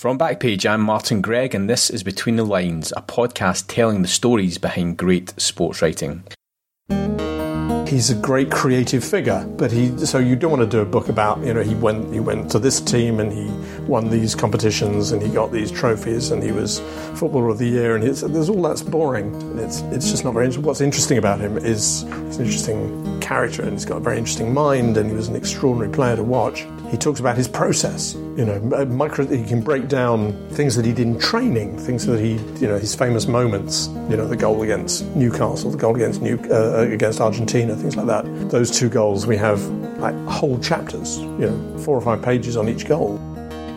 From 0.00 0.18
Backpage, 0.18 0.64
I'm 0.64 0.80
Martin 0.80 1.20
Greig, 1.20 1.54
and 1.54 1.68
this 1.68 1.90
is 1.90 2.02
Between 2.02 2.36
the 2.36 2.42
Lines, 2.42 2.90
a 2.96 3.02
podcast 3.02 3.66
telling 3.68 4.00
the 4.00 4.08
stories 4.08 4.56
behind 4.56 4.96
great 4.96 5.38
sports 5.38 5.82
writing. 5.82 6.24
He's 7.86 8.08
a 8.08 8.14
great 8.14 8.50
creative 8.50 9.04
figure, 9.04 9.44
but 9.58 9.70
he 9.70 9.94
so 10.06 10.16
you 10.16 10.36
don't 10.36 10.52
want 10.52 10.62
to 10.62 10.66
do 10.66 10.80
a 10.80 10.86
book 10.86 11.10
about 11.10 11.44
you 11.44 11.52
know 11.52 11.60
he 11.60 11.74
went 11.74 12.10
he 12.14 12.18
went 12.18 12.50
to 12.52 12.58
this 12.58 12.80
team 12.80 13.20
and 13.20 13.30
he 13.30 13.50
won 13.82 14.08
these 14.08 14.34
competitions 14.34 15.12
and 15.12 15.20
he 15.20 15.28
got 15.28 15.52
these 15.52 15.70
trophies 15.70 16.30
and 16.30 16.42
he 16.42 16.50
was 16.50 16.80
footballer 17.16 17.50
of 17.50 17.58
the 17.58 17.68
year 17.68 17.94
and 17.94 18.02
there's 18.02 18.48
all 18.48 18.62
that's 18.62 18.80
boring. 18.80 19.34
It's 19.58 19.82
it's 19.92 20.10
just 20.10 20.24
not 20.24 20.32
very 20.32 20.46
interesting. 20.46 20.64
What's 20.64 20.80
interesting 20.80 21.18
about 21.18 21.40
him 21.40 21.58
is 21.58 22.04
he's 22.04 22.38
an 22.38 22.44
interesting 22.46 23.20
character 23.20 23.60
and 23.60 23.72
he's 23.72 23.84
got 23.84 23.98
a 23.98 24.00
very 24.00 24.16
interesting 24.16 24.54
mind 24.54 24.96
and 24.96 25.10
he 25.10 25.14
was 25.14 25.28
an 25.28 25.36
extraordinary 25.36 25.92
player 25.92 26.16
to 26.16 26.24
watch. 26.24 26.64
He 26.90 26.96
talks 26.96 27.20
about 27.20 27.36
his 27.36 27.46
process. 27.46 28.14
You 28.14 28.44
know, 28.44 28.86
micro. 28.86 29.24
He 29.26 29.44
can 29.44 29.60
break 29.60 29.88
down 29.88 30.32
things 30.50 30.74
that 30.76 30.84
he 30.84 30.92
did 30.92 31.06
in 31.06 31.18
training, 31.18 31.78
things 31.78 32.04
that 32.06 32.20
he, 32.20 32.32
you 32.60 32.66
know, 32.66 32.78
his 32.78 32.94
famous 32.94 33.26
moments. 33.26 33.88
You 34.08 34.16
know, 34.16 34.26
the 34.26 34.36
goal 34.36 34.62
against 34.62 35.04
Newcastle, 35.14 35.70
the 35.70 35.78
goal 35.78 35.94
against 35.94 36.20
New, 36.20 36.36
uh, 36.50 36.86
against 36.90 37.20
Argentina, 37.20 37.76
things 37.76 37.96
like 37.96 38.06
that. 38.06 38.50
Those 38.50 38.70
two 38.70 38.88
goals, 38.88 39.26
we 39.26 39.36
have 39.36 39.64
like 39.98 40.16
whole 40.26 40.58
chapters. 40.58 41.18
You 41.18 41.50
know, 41.50 41.78
four 41.78 41.96
or 41.96 42.00
five 42.00 42.22
pages 42.22 42.56
on 42.56 42.68
each 42.68 42.86
goal. 42.86 43.18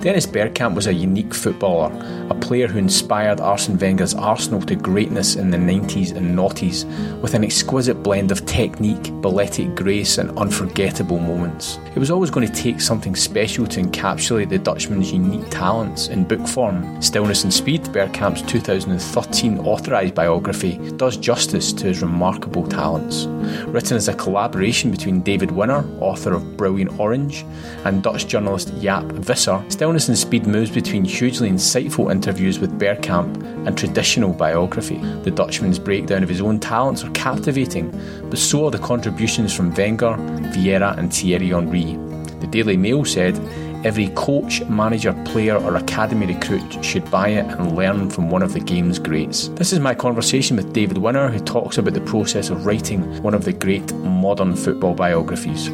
Dennis 0.03 0.25
Bergkamp 0.25 0.75
was 0.75 0.87
a 0.87 0.93
unique 0.93 1.33
footballer, 1.33 1.89
a 2.29 2.35
player 2.35 2.67
who 2.67 2.77
inspired 2.77 3.39
Arsene 3.39 3.77
Wenger's 3.77 4.13
Arsenal 4.13 4.61
to 4.63 4.75
greatness 4.75 5.37
in 5.37 5.49
the 5.49 5.57
90s 5.57 6.13
and 6.13 6.37
noughties 6.37 6.83
with 7.21 7.35
an 7.35 7.43
exquisite 7.45 8.03
blend 8.03 8.29
of 8.29 8.45
technique, 8.45 9.13
balletic 9.21 9.73
grace, 9.75 10.17
and 10.17 10.37
unforgettable 10.37 11.19
moments. 11.19 11.79
It 11.95 11.99
was 11.99 12.11
always 12.11 12.31
going 12.31 12.45
to 12.45 12.53
take 12.53 12.81
something 12.81 13.15
special 13.15 13.65
to 13.67 13.81
encapsulate 13.81 14.49
the 14.49 14.59
Dutchman's 14.59 15.13
unique 15.13 15.49
talents 15.49 16.09
in 16.09 16.25
book 16.25 16.45
form. 16.49 17.01
Stillness 17.01 17.45
and 17.45 17.53
Speed, 17.53 17.83
Bergkamp's 17.83 18.41
2013 18.41 19.59
authorised 19.59 20.15
biography, 20.15 20.79
does 20.97 21.15
justice 21.15 21.71
to 21.71 21.85
his 21.85 22.01
remarkable 22.01 22.67
talents. 22.67 23.27
Written 23.67 23.95
as 23.95 24.09
a 24.09 24.15
collaboration 24.15 24.91
between 24.91 25.21
David 25.21 25.51
Winner, 25.51 25.85
author 26.01 26.33
of 26.33 26.57
Brilliant 26.57 26.99
Orange, 26.99 27.45
and 27.85 28.03
Dutch 28.03 28.27
journalist 28.27 28.75
Jaap 28.81 29.09
Visser, 29.13 29.63
Stillness 29.69 29.92
and 29.93 30.17
Speed 30.17 30.47
moves 30.47 30.71
between 30.71 31.05
hugely 31.05 31.47
insightful 31.47 32.11
interviews 32.11 32.57
with 32.57 32.79
Bergkamp 32.79 33.67
and 33.67 33.77
traditional 33.77 34.33
biography. 34.33 34.97
The 34.97 35.29
Dutchman's 35.29 35.77
breakdown 35.77 36.23
of 36.23 36.29
his 36.29 36.41
own 36.41 36.59
talents 36.59 37.03
are 37.03 37.11
captivating, 37.11 37.91
but 38.23 38.39
so 38.39 38.65
are 38.65 38.71
the 38.71 38.79
contributions 38.79 39.53
from 39.53 39.71
Wenger, 39.75 40.15
Vieira, 40.51 40.97
and 40.97 41.13
Thierry 41.13 41.49
Henry. 41.49 41.93
The 42.39 42.47
Daily 42.47 42.75
Mail 42.75 43.05
said, 43.05 43.37
Every 43.85 44.07
coach, 44.15 44.63
manager, 44.65 45.13
player, 45.25 45.57
or 45.57 45.75
academy 45.75 46.25
recruit 46.25 46.83
should 46.83 47.09
buy 47.11 47.27
it 47.27 47.45
and 47.45 47.75
learn 47.75 48.09
from 48.09 48.31
one 48.31 48.41
of 48.41 48.53
the 48.53 48.61
game's 48.61 48.97
greats. 48.97 49.49
This 49.49 49.73
is 49.73 49.79
my 49.79 49.93
conversation 49.93 50.57
with 50.57 50.73
David 50.73 50.97
Winner, 50.97 51.29
who 51.29 51.39
talks 51.39 51.77
about 51.77 51.93
the 51.93 52.01
process 52.01 52.49
of 52.49 52.65
writing 52.65 53.21
one 53.21 53.35
of 53.35 53.45
the 53.45 53.53
great 53.53 53.93
modern 53.93 54.55
football 54.55 54.95
biographies. 54.95 55.69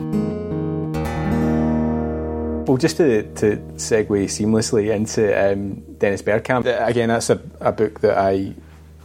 Well, 2.69 2.78
just 2.78 2.97
to, 2.97 3.24
to 3.24 3.57
segue 3.78 4.25
seamlessly 4.25 4.94
into 4.96 5.34
um, 5.35 5.81
Dennis 5.97 6.22
Bergkamp, 6.22 6.68
again, 6.88 7.09
that's 7.09 7.31
a, 7.31 7.41
a 7.59 7.72
book 7.72 8.02
that 8.02 8.16
I 8.16 8.53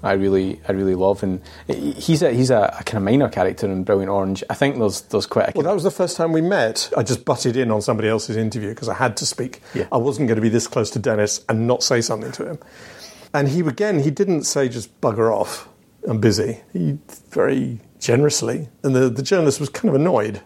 I 0.03 0.13
really 0.13 0.61
I 0.69 0.73
really 0.73 0.95
love, 0.95 1.23
and 1.23 1.41
he's 1.67 2.21
a 2.21 2.31
he's 2.31 2.51
a, 2.51 2.77
a, 2.79 2.85
kind 2.85 2.99
of 2.99 3.05
minor 3.05 3.31
character 3.31 3.67
in 3.67 3.83
Brilliant 3.85 4.11
Orange. 4.11 4.45
I 4.51 4.55
think 4.55 4.79
there's 4.79 5.01
there's 5.01 5.25
quite. 5.25 5.49
A 5.49 5.53
well, 5.55 5.65
that 5.65 5.73
was 5.73 5.83
the 5.83 5.91
first 5.91 6.19
time 6.19 6.33
we 6.33 6.43
met. 6.43 6.91
I 6.95 7.03
just 7.03 7.25
butted 7.25 7.57
in 7.57 7.71
on 7.71 7.81
somebody 7.81 8.11
else's 8.11 8.37
interview 8.37 8.69
because 8.69 8.91
I 8.91 8.97
had 8.97 9.17
to 9.17 9.25
speak. 9.25 9.63
Yeah. 9.73 9.87
I 9.91 9.97
wasn't 9.97 10.29
going 10.29 10.37
to 10.37 10.43
be 10.43 10.51
this 10.51 10.67
close 10.67 10.91
to 10.91 10.99
Dennis 10.99 11.43
and 11.49 11.67
not 11.67 11.83
say 11.83 12.03
something 12.03 12.33
to 12.33 12.47
him. 12.51 12.59
And 13.33 13.49
he 13.49 13.61
again, 13.61 14.01
he 14.01 14.11
didn't 14.11 14.43
say 14.43 14.69
just 14.69 15.01
bugger 15.01 15.35
off. 15.35 15.71
I'm 16.07 16.21
busy. 16.21 16.61
He 16.75 16.99
very 17.31 17.81
generously, 17.99 18.69
and 18.83 18.95
the, 18.95 19.09
the 19.09 19.23
journalist 19.23 19.59
was 19.59 19.71
kind 19.71 19.89
of 19.89 19.99
annoyed. 19.99 20.43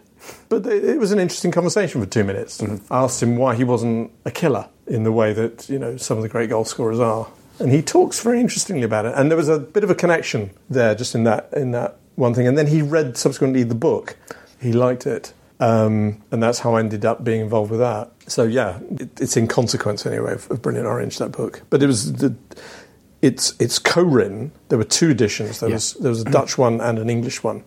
But 0.49 0.65
it 0.65 0.99
was 0.99 1.11
an 1.11 1.19
interesting 1.19 1.51
conversation 1.51 2.01
for 2.01 2.07
two 2.07 2.23
minutes. 2.23 2.59
Mm-hmm. 2.59 2.91
I 2.91 3.03
asked 3.03 3.21
him 3.21 3.37
why 3.37 3.55
he 3.55 3.63
wasn't 3.63 4.11
a 4.25 4.31
killer 4.31 4.67
in 4.87 5.03
the 5.03 5.11
way 5.11 5.33
that 5.33 5.69
you 5.69 5.77
know 5.77 5.97
some 5.97 6.17
of 6.17 6.23
the 6.23 6.29
great 6.29 6.49
goal 6.49 6.65
scorers 6.65 6.99
are 6.99 7.27
and 7.59 7.71
he 7.71 7.81
talks 7.81 8.21
very 8.21 8.39
interestingly 8.39 8.83
about 8.83 9.05
it. 9.05 9.13
And 9.15 9.29
there 9.29 9.37
was 9.37 9.49
a 9.49 9.59
bit 9.59 9.83
of 9.83 9.89
a 9.89 9.95
connection 9.95 10.51
there, 10.69 10.95
just 10.95 11.13
in 11.13 11.23
that 11.25 11.49
in 11.53 11.71
that 11.71 11.97
one 12.15 12.33
thing. 12.33 12.47
And 12.47 12.57
then 12.57 12.67
he 12.67 12.81
read 12.81 13.17
subsequently 13.17 13.63
the 13.63 13.75
book. 13.75 14.17
He 14.61 14.73
liked 14.73 15.05
it, 15.05 15.33
um, 15.59 16.21
and 16.31 16.41
that's 16.41 16.59
how 16.59 16.75
I 16.75 16.79
ended 16.79 17.05
up 17.05 17.23
being 17.23 17.41
involved 17.41 17.71
with 17.71 17.79
that. 17.79 18.11
So 18.27 18.43
yeah, 18.43 18.79
it, 18.97 19.21
it's 19.21 19.37
in 19.37 19.47
consequence 19.47 20.05
anyway 20.05 20.33
of, 20.33 20.49
of, 20.51 20.61
Brilliant 20.61 20.87
Orange 20.87 21.17
that 21.19 21.31
book. 21.31 21.61
But 21.69 21.83
it 21.83 21.87
was 21.87 22.13
the, 22.13 22.35
it's 23.21 23.53
it's 23.59 23.79
co-written. 23.79 24.51
There 24.69 24.77
were 24.77 24.85
two 24.85 25.09
editions. 25.09 25.59
There 25.59 25.69
yeah. 25.69 25.75
was 25.75 25.93
there 25.95 26.09
was 26.09 26.21
a 26.21 26.25
Dutch 26.25 26.57
one 26.57 26.81
and 26.81 26.97
an 26.99 27.09
English 27.09 27.43
one 27.43 27.63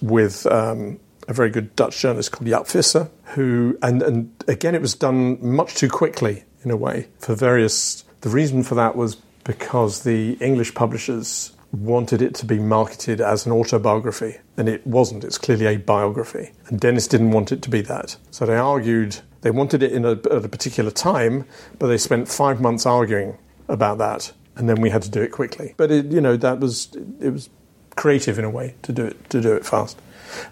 with. 0.00 0.46
Um, 0.46 1.00
a 1.28 1.32
very 1.32 1.50
good 1.50 1.74
Dutch 1.76 2.00
journalist 2.00 2.32
called 2.32 2.48
Jaap 2.48 2.70
Visser, 2.70 3.10
who, 3.34 3.78
and, 3.82 4.02
and 4.02 4.44
again, 4.48 4.74
it 4.74 4.80
was 4.80 4.94
done 4.94 5.38
much 5.44 5.74
too 5.74 5.88
quickly 5.88 6.44
in 6.62 6.70
a 6.70 6.76
way 6.76 7.08
for 7.18 7.34
various. 7.34 8.04
The 8.22 8.28
reason 8.28 8.62
for 8.62 8.74
that 8.76 8.96
was 8.96 9.16
because 9.44 10.04
the 10.04 10.34
English 10.34 10.74
publishers 10.74 11.52
wanted 11.72 12.20
it 12.20 12.34
to 12.34 12.46
be 12.46 12.58
marketed 12.58 13.20
as 13.20 13.46
an 13.46 13.52
autobiography, 13.52 14.36
and 14.56 14.68
it 14.68 14.86
wasn't. 14.86 15.24
It's 15.24 15.38
clearly 15.38 15.66
a 15.66 15.76
biography. 15.76 16.52
And 16.66 16.78
Dennis 16.78 17.08
didn't 17.08 17.30
want 17.30 17.50
it 17.50 17.62
to 17.62 17.70
be 17.70 17.80
that. 17.82 18.16
So 18.30 18.44
they 18.44 18.56
argued, 18.56 19.16
they 19.40 19.50
wanted 19.50 19.82
it 19.82 19.92
in 19.92 20.04
a, 20.04 20.12
at 20.12 20.44
a 20.44 20.48
particular 20.48 20.90
time, 20.90 21.46
but 21.78 21.86
they 21.86 21.98
spent 21.98 22.28
five 22.28 22.60
months 22.60 22.84
arguing 22.84 23.38
about 23.68 23.98
that, 23.98 24.32
and 24.56 24.68
then 24.68 24.80
we 24.80 24.90
had 24.90 25.02
to 25.02 25.10
do 25.10 25.22
it 25.22 25.32
quickly. 25.32 25.74
But 25.76 25.90
it, 25.90 26.06
you 26.06 26.20
know, 26.20 26.36
that 26.36 26.60
was, 26.60 26.94
it 27.20 27.30
was 27.30 27.48
creative 27.96 28.38
in 28.38 28.44
a 28.44 28.50
way 28.50 28.74
to 28.82 28.92
do 28.92 29.06
it, 29.06 29.30
to 29.30 29.40
do 29.40 29.54
it 29.54 29.64
fast. 29.64 30.00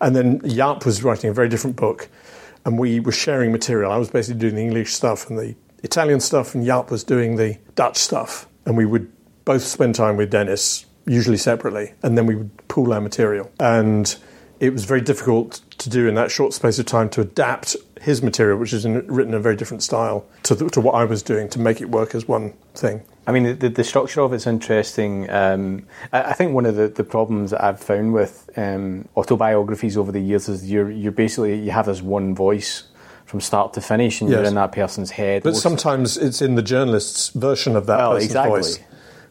And 0.01 0.15
then 0.15 0.41
Jaap 0.41 0.85
was 0.85 1.03
writing 1.03 1.31
a 1.31 1.33
very 1.33 1.49
different 1.49 1.77
book, 1.77 2.09
and 2.65 2.79
we 2.79 3.01
were 3.01 3.13
sharing 3.13 3.53
material. 3.53 3.91
I 3.91 3.97
was 3.97 4.11
basically 4.11 4.41
doing 4.41 4.55
the 4.55 4.63
English 4.63 4.95
stuff 4.95 5.29
and 5.29 5.39
the 5.39 5.55
Italian 5.83 6.21
stuff, 6.21 6.55
and 6.55 6.67
Jaap 6.67 6.91
was 6.91 7.05
doing 7.05 7.37
the 7.37 7.59
Dutch 7.75 7.97
stuff 7.97 8.47
and 8.67 8.77
we 8.77 8.87
would 8.87 9.11
both 9.45 9.63
spend 9.63 9.95
time 9.95 10.17
with 10.17 10.31
Dennis, 10.31 10.87
usually 11.07 11.37
separately, 11.37 11.93
and 12.03 12.17
then 12.17 12.27
we 12.27 12.37
would 12.37 12.69
pool 12.69 12.93
our 12.93 13.01
material. 13.01 13.51
And 13.59 14.15
it 14.61 14.73
was 14.73 14.85
very 14.85 15.01
difficult 15.01 15.61
to 15.79 15.89
do 15.89 16.07
in 16.07 16.15
that 16.15 16.31
short 16.31 16.53
space 16.53 16.79
of 16.79 16.87
time 16.87 17.09
to 17.11 17.23
adapt 17.23 17.77
his 18.01 18.23
material, 18.23 18.59
which 18.59 18.73
is 18.73 18.85
in, 18.85 19.07
written 19.07 19.33
in 19.33 19.41
a 19.41 19.43
very 19.43 19.57
different 19.57 19.83
style, 19.83 20.27
to, 20.45 20.55
the, 20.55 20.69
to 20.71 20.81
what 20.81 20.95
I 20.95 21.05
was 21.05 21.23
doing 21.23 21.49
to 21.51 21.59
make 21.59 21.81
it 21.81 21.91
work 21.91 22.15
as 22.15 22.29
one 22.29 22.53
thing. 22.75 23.03
I 23.31 23.33
mean, 23.33 23.59
the, 23.61 23.69
the 23.69 23.85
structure 23.85 24.23
of 24.23 24.33
it's 24.33 24.49
interesting. 24.49 25.31
Um, 25.31 25.87
I, 26.13 26.23
I, 26.23 26.33
think 26.33 26.53
one 26.53 26.67
of 26.67 26.75
the, 26.75 26.89
the 26.89 27.05
problems 27.05 27.53
that 27.53 27.63
I've 27.63 27.79
found 27.79 28.13
with 28.13 28.51
um, 28.57 29.09
autobiographies 29.17 29.97
over 29.97 30.11
the 30.11 30.19
years 30.19 30.49
is 30.49 30.69
you're, 30.69 30.91
you're 30.91 31.13
basically, 31.13 31.57
you 31.61 31.71
have 31.71 31.87
this 31.87 32.03
one 32.03 32.35
voice 32.35 32.89
from 33.27 33.41
start 33.41 33.73
to 33.75 33.81
finish, 33.81 34.21
and 34.21 34.29
yes. 34.29 34.39
you're 34.39 34.47
in 34.47 34.57
that 34.57 34.73
person's 34.73 35.13
head. 35.13 35.45
But 35.45 35.55
sometimes 35.55 36.17
it's 36.17 36.43
in 36.43 36.57
the 36.57 36.63
journalist's 36.63 37.29
version 37.29 37.77
of 37.77 37.87
that 37.87 37.99
well, 37.99 38.15
person's 38.15 38.33
exactly. 38.33 38.61
voice. 38.61 38.79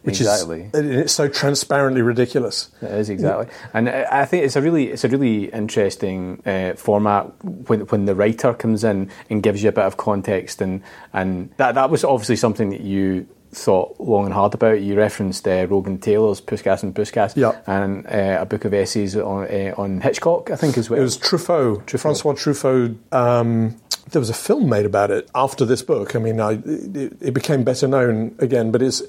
Which 0.04 0.22
exactly. 0.22 0.70
is 0.74 0.74
it's 0.74 1.14
so 1.14 1.28
transparently 1.28 2.02
ridiculous. 2.02 2.70
It 2.82 2.92
is 2.92 3.10
exactly, 3.10 3.48
and 3.74 3.90
I 3.90 4.24
think 4.24 4.46
it's 4.46 4.56
a 4.56 4.62
really 4.62 4.88
it's 4.88 5.04
a 5.04 5.10
really 5.10 5.52
interesting 5.52 6.42
uh, 6.46 6.76
format 6.76 7.24
when 7.44 7.82
when 7.82 8.06
the 8.06 8.16
writer 8.16 8.54
comes 8.54 8.86
in 8.86 9.12
and 9.30 9.44
gives 9.44 9.62
you 9.62 9.68
a 9.68 9.74
bit 9.74 9.84
of 9.84 9.98
context, 9.98 10.62
and 10.62 10.82
and 11.12 11.52
that 11.58 11.76
that 11.76 11.90
was 11.90 12.06
obviously 12.06 12.38
something 12.38 12.70
that 12.70 12.80
you 12.80 13.28
thought 13.52 14.00
long 14.00 14.26
and 14.26 14.34
hard 14.34 14.54
about. 14.54 14.82
You 14.82 14.96
referenced 14.96 15.48
uh, 15.48 15.68
Rogan 15.70 15.98
Taylor's 15.98 16.42
Puskas 16.42 16.84
and 16.84 16.94
Puskas, 16.94 17.36
yep. 17.36 17.64
and 17.68 18.06
uh, 18.08 18.38
a 18.42 18.46
book 18.46 18.66
of 18.66 18.74
essays 18.74 19.16
on 19.16 19.46
uh, 19.46 19.74
on 19.78 20.02
Hitchcock, 20.02 20.52
I 20.52 20.56
think 20.56 20.78
as 20.78 20.90
well. 20.90 21.00
It 21.00 21.04
was 21.04 21.18
Truffaut, 21.18 21.86
Truffaut. 21.86 22.00
Francois 22.00 22.34
Truffaut. 22.34 22.98
Um, 23.12 23.80
there 24.12 24.20
was 24.20 24.30
a 24.30 24.36
film 24.36 24.70
made 24.70 24.86
about 24.86 25.12
it 25.12 25.30
after 25.36 25.66
this 25.66 25.82
book. 25.84 26.16
I 26.16 26.20
mean, 26.20 26.40
I, 26.40 26.54
it, 26.66 27.14
it, 27.22 27.34
became 27.34 27.64
better 27.64 27.88
known 27.88 28.36
again, 28.40 28.72
but 28.72 28.82
it's 28.82 29.04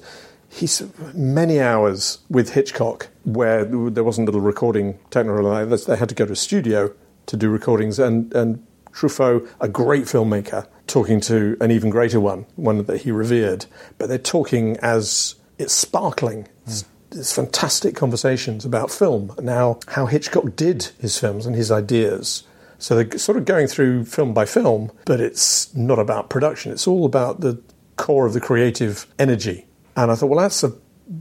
he's 0.47 0.83
many 1.13 1.59
hours 1.59 2.19
with 2.29 2.51
Hitchcock 2.51 3.07
where 3.23 3.65
there 3.65 4.03
wasn't 4.03 4.27
little 4.27 4.41
recording 4.41 4.99
technology. 5.09 5.75
They 5.85 5.97
had 5.97 6.09
to 6.09 6.15
go 6.15 6.25
to 6.25 6.33
a 6.33 6.35
studio 6.35 6.93
to 7.27 7.37
do 7.37 7.49
recordings, 7.49 7.99
and 7.99 8.33
and 8.33 8.65
Truffaut, 8.91 9.47
a 9.59 9.67
great 9.67 10.03
filmmaker, 10.03 10.67
talking 10.91 11.21
to 11.21 11.57
an 11.61 11.71
even 11.71 11.89
greater 11.89 12.19
one, 12.19 12.45
one 12.55 12.83
that 12.83 13.01
he 13.01 13.11
revered. 13.11 13.65
But 13.97 14.07
they're 14.07 14.17
talking 14.17 14.77
as 14.77 15.35
it's 15.57 15.73
sparkling. 15.73 16.47
It's, 16.65 16.85
it's 17.11 17.33
fantastic 17.33 17.95
conversations 17.95 18.65
about 18.65 18.91
film 18.91 19.33
and 19.37 19.49
how, 19.49 19.79
how 19.87 20.05
Hitchcock 20.05 20.55
did 20.55 20.89
his 20.99 21.17
films 21.17 21.45
and 21.45 21.55
his 21.55 21.71
ideas. 21.71 22.43
So 22.79 22.95
they're 22.95 23.17
sort 23.17 23.37
of 23.37 23.45
going 23.45 23.67
through 23.67 24.05
film 24.05 24.33
by 24.33 24.45
film, 24.45 24.91
but 25.05 25.19
it's 25.21 25.73
not 25.75 25.99
about 25.99 26.29
production. 26.29 26.71
It's 26.71 26.87
all 26.87 27.05
about 27.05 27.41
the 27.41 27.61
core 27.95 28.25
of 28.25 28.33
the 28.33 28.41
creative 28.41 29.05
energy. 29.19 29.65
And 29.95 30.11
I 30.11 30.15
thought, 30.15 30.27
well, 30.27 30.39
that's 30.39 30.63
a 30.63 30.73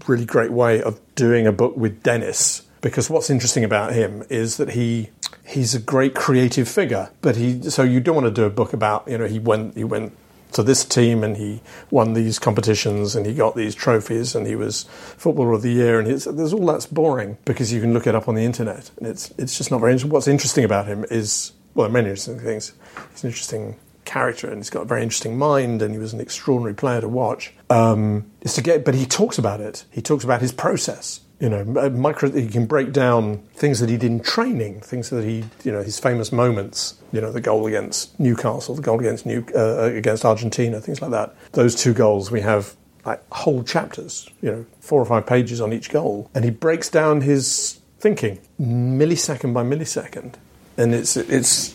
really 0.06 0.24
great 0.24 0.52
way 0.52 0.82
of 0.82 1.00
doing 1.14 1.46
a 1.46 1.52
book 1.52 1.76
with 1.76 2.02
Dennis 2.02 2.62
because 2.80 3.10
what's 3.10 3.28
interesting 3.28 3.64
about 3.64 3.92
him 3.92 4.24
is 4.30 4.56
that 4.56 4.70
he 4.70 5.10
he's 5.44 5.74
a 5.74 5.80
great 5.80 6.14
creative 6.14 6.68
figure 6.68 7.10
but 7.20 7.36
he 7.36 7.62
so 7.70 7.82
you 7.82 8.00
don't 8.00 8.14
want 8.14 8.26
to 8.26 8.30
do 8.30 8.44
a 8.44 8.50
book 8.50 8.72
about 8.72 9.06
you 9.08 9.18
know 9.18 9.26
he 9.26 9.38
went 9.38 9.76
he 9.76 9.84
went 9.84 10.12
to 10.52 10.62
this 10.62 10.84
team 10.84 11.22
and 11.22 11.36
he 11.36 11.60
won 11.90 12.14
these 12.14 12.38
competitions 12.38 13.14
and 13.14 13.26
he 13.26 13.34
got 13.34 13.54
these 13.54 13.74
trophies 13.74 14.34
and 14.34 14.46
he 14.46 14.54
was 14.54 14.84
footballer 15.16 15.52
of 15.52 15.62
the 15.62 15.70
year. 15.70 15.98
And 15.98 16.08
there's 16.08 16.52
all 16.52 16.66
that's 16.66 16.86
boring 16.86 17.38
because 17.44 17.72
you 17.72 17.80
can 17.80 17.92
look 17.92 18.06
it 18.06 18.14
up 18.14 18.28
on 18.28 18.34
the 18.34 18.44
internet 18.44 18.90
and 18.98 19.06
it's 19.06 19.32
it's 19.38 19.56
just 19.56 19.70
not 19.70 19.80
very 19.80 19.92
interesting. 19.92 20.12
What's 20.12 20.28
interesting 20.28 20.64
about 20.64 20.86
him 20.86 21.04
is 21.10 21.52
well 21.74 21.84
there 21.84 21.90
are 21.90 22.02
many 22.02 22.08
interesting 22.08 22.40
things. 22.40 22.72
He's 23.12 23.24
an 23.24 23.30
interesting 23.30 23.76
character 24.04 24.48
and 24.48 24.56
he's 24.56 24.70
got 24.70 24.82
a 24.82 24.86
very 24.86 25.02
interesting 25.02 25.38
mind 25.38 25.82
and 25.82 25.92
he 25.92 25.98
was 25.98 26.12
an 26.12 26.20
extraordinary 26.20 26.74
player 26.74 27.00
to 27.00 27.08
watch. 27.08 27.52
Um, 27.68 28.30
to 28.44 28.62
get 28.62 28.84
but 28.84 28.94
he 28.94 29.06
talks 29.06 29.38
about 29.38 29.60
it. 29.60 29.84
He 29.90 30.02
talks 30.02 30.24
about 30.24 30.40
his 30.40 30.52
process 30.52 31.20
you 31.40 31.48
know, 31.48 31.64
micro, 31.64 32.30
he 32.30 32.46
can 32.46 32.66
break 32.66 32.92
down 32.92 33.38
things 33.54 33.80
that 33.80 33.88
he 33.88 33.96
did 33.96 34.10
in 34.10 34.20
training, 34.20 34.82
things 34.82 35.08
that 35.08 35.24
he, 35.24 35.44
you 35.64 35.72
know, 35.72 35.82
his 35.82 35.98
famous 35.98 36.32
moments, 36.32 37.00
you 37.12 37.20
know, 37.20 37.32
the 37.32 37.40
goal 37.40 37.66
against 37.66 38.18
Newcastle, 38.20 38.74
the 38.74 38.82
goal 38.82 39.00
against 39.00 39.24
New, 39.24 39.44
uh, 39.56 39.84
against 39.84 40.26
Argentina, 40.26 40.80
things 40.82 41.00
like 41.00 41.10
that. 41.12 41.34
Those 41.52 41.74
two 41.74 41.94
goals, 41.94 42.30
we 42.30 42.42
have 42.42 42.76
like 43.06 43.22
whole 43.32 43.62
chapters, 43.62 44.28
you 44.42 44.52
know, 44.52 44.66
four 44.80 45.00
or 45.00 45.06
five 45.06 45.26
pages 45.26 45.62
on 45.62 45.72
each 45.72 45.88
goal, 45.88 46.30
and 46.34 46.44
he 46.44 46.50
breaks 46.50 46.90
down 46.90 47.22
his 47.22 47.80
thinking 47.98 48.38
millisecond 48.60 49.54
by 49.54 49.64
millisecond, 49.64 50.34
and 50.76 50.94
it's 50.94 51.16
it's 51.16 51.74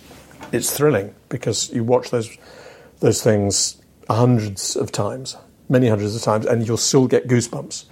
it's 0.51 0.77
thrilling 0.77 1.15
because 1.29 1.73
you 1.73 1.83
watch 1.83 2.11
those 2.11 2.37
those 2.99 3.23
things 3.23 3.81
hundreds 4.07 4.75
of 4.75 4.91
times, 4.91 5.35
many 5.69 5.89
hundreds 5.89 6.15
of 6.15 6.21
times, 6.21 6.45
and 6.45 6.67
you'll 6.67 6.77
still 6.77 7.07
get 7.07 7.27
goosebumps 7.27 7.85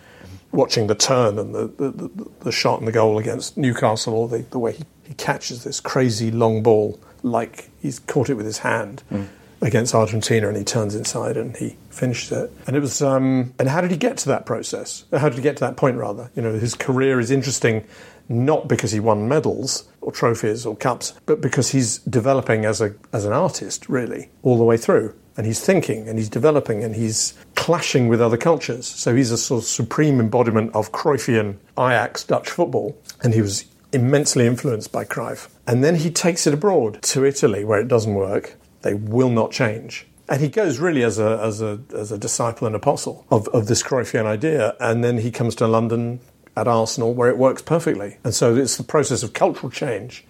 watching 0.53 0.87
the 0.87 0.95
turn 0.95 1.37
and 1.39 1.53
the, 1.53 1.67
the, 1.77 2.27
the, 2.41 2.51
shot 2.51 2.79
and 2.79 2.87
the 2.87 2.91
goal 2.91 3.17
against 3.17 3.57
Newcastle, 3.57 4.13
or 4.13 4.27
the, 4.27 4.39
the 4.51 4.59
way 4.59 4.73
he, 4.73 4.83
he 5.03 5.13
catches 5.15 5.63
this 5.63 5.79
crazy 5.79 6.31
long 6.31 6.63
ball 6.63 6.99
like 7.23 7.69
he's 7.81 7.99
caught 7.99 8.29
it 8.29 8.35
with 8.35 8.45
his 8.45 8.59
hand 8.59 9.03
mm. 9.11 9.27
against 9.61 9.95
Argentina, 9.95 10.47
and 10.47 10.55
he 10.55 10.63
turns 10.63 10.93
inside 10.95 11.37
and 11.37 11.57
he 11.57 11.75
finishes 11.89 12.31
it. 12.31 12.51
And 12.67 12.75
it 12.75 12.79
was, 12.79 13.01
um, 13.01 13.53
and 13.57 13.67
how 13.67 13.81
did 13.81 13.91
he 13.91 13.97
get 13.97 14.17
to 14.17 14.29
that 14.29 14.45
process? 14.45 15.05
How 15.11 15.27
did 15.27 15.35
he 15.35 15.41
get 15.41 15.57
to 15.57 15.61
that 15.61 15.75
point? 15.75 15.97
Rather, 15.97 16.29
you 16.35 16.41
know, 16.41 16.53
his 16.53 16.75
career 16.75 17.19
is 17.19 17.31
interesting 17.31 17.85
not 18.29 18.69
because 18.69 18.91
he 18.91 18.99
won 18.99 19.27
medals 19.27 19.85
or 20.01 20.11
trophies 20.11 20.65
or 20.65 20.77
cups, 20.77 21.13
but 21.25 21.41
because 21.41 21.71
he's 21.71 21.97
developing 21.99 22.63
as 22.63 22.79
a 22.79 22.93
as 23.11 23.25
an 23.25 23.33
artist, 23.33 23.89
really, 23.89 24.29
all 24.43 24.57
the 24.57 24.63
way 24.63 24.77
through 24.77 25.13
and 25.37 25.45
he's 25.45 25.59
thinking 25.59 26.07
and 26.07 26.17
he's 26.17 26.29
developing 26.29 26.83
and 26.83 26.95
he's 26.95 27.33
clashing 27.55 28.07
with 28.07 28.21
other 28.21 28.37
cultures. 28.37 28.85
So 28.85 29.15
he's 29.15 29.31
a 29.31 29.37
sort 29.37 29.63
of 29.63 29.67
supreme 29.67 30.19
embodiment 30.19 30.75
of 30.75 30.91
Cruyffian 30.91 31.57
Ajax 31.77 32.23
Dutch 32.23 32.49
football, 32.49 32.97
and 33.23 33.33
he 33.33 33.41
was 33.41 33.65
immensely 33.91 34.45
influenced 34.45 34.91
by 34.91 35.05
Cruyff. 35.05 35.49
And 35.67 35.83
then 35.83 35.95
he 35.95 36.11
takes 36.11 36.45
it 36.47 36.53
abroad 36.53 37.01
to 37.03 37.25
Italy, 37.25 37.63
where 37.63 37.79
it 37.79 37.87
doesn't 37.87 38.13
work. 38.13 38.55
They 38.81 38.93
will 38.93 39.29
not 39.29 39.51
change. 39.51 40.05
And 40.27 40.41
he 40.41 40.49
goes 40.49 40.79
really 40.79 41.03
as 41.03 41.19
a, 41.19 41.39
as 41.41 41.61
a, 41.61 41.79
as 41.93 42.11
a 42.11 42.17
disciple 42.17 42.65
and 42.65 42.75
apostle 42.75 43.25
of, 43.29 43.47
of 43.49 43.67
this 43.67 43.83
Cruyffian 43.83 44.25
idea. 44.25 44.75
And 44.79 45.03
then 45.03 45.19
he 45.19 45.31
comes 45.31 45.55
to 45.55 45.67
London 45.67 46.19
at 46.55 46.67
Arsenal, 46.67 47.13
where 47.13 47.29
it 47.29 47.37
works 47.37 47.61
perfectly. 47.61 48.17
And 48.23 48.33
so 48.33 48.55
it's 48.55 48.77
the 48.77 48.83
process 48.83 49.23
of 49.23 49.33
cultural 49.33 49.69
change 49.69 50.25